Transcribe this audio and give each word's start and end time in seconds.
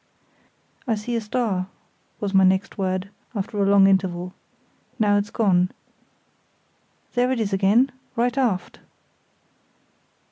"I 0.87 0.95
see 0.95 1.15
a 1.15 1.21
star," 1.21 1.67
was 2.19 2.33
my 2.33 2.43
next 2.43 2.75
word, 2.75 3.11
after 3.35 3.61
a 3.61 3.67
long 3.67 3.85
interval. 3.85 4.33
"Now 4.97 5.15
it's 5.17 5.29
gone. 5.29 5.69
There 7.13 7.31
it 7.31 7.39
is 7.39 7.53
again! 7.53 7.91
Right 8.15 8.35
aft!" 8.35 8.79